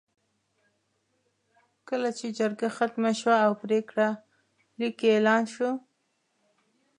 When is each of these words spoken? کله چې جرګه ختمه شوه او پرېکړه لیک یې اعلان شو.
کله 1.87 2.09
چې 2.17 2.27
جرګه 2.37 2.67
ختمه 2.77 3.11
شوه 3.19 3.37
او 3.45 3.51
پرېکړه 3.63 4.07
لیک 4.79 4.97
یې 5.03 5.09
اعلان 5.13 5.43
شو. 5.53 5.69